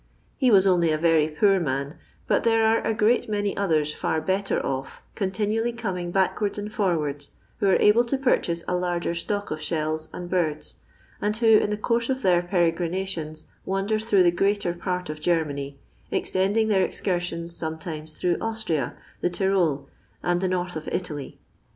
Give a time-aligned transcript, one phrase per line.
[0.41, 1.95] Ha was onlT a very poor man,
[2.27, 6.73] bat there are a great many others fu better oS, continually taaung badt* wards and
[6.73, 10.77] forwards, who are able to pavnasa a larger stock of shells and birds^
[11.21, 15.75] and who, in the course of their peregrinations, wander thnmgh the greater part of Gvmany,
[16.11, 19.87] eztendinff thair «ia» sions sometimes through Austria^ the Tyrol,
[20.23, 21.37] and the north of Italy.